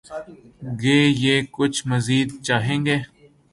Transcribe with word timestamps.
گے 0.81 0.99
یا 1.23 1.35
کچھ 1.55 1.79
مزید 1.89 2.27
چاہیں 2.45 2.79
گے؟ 2.85 2.97